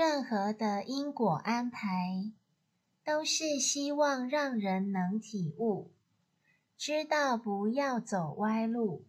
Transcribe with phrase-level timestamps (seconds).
[0.00, 2.32] 任何的因果安排
[3.04, 5.92] 都是希望让人能体悟
[6.74, 9.04] 知道不要走歪路。